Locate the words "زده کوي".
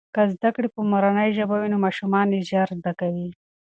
2.81-3.29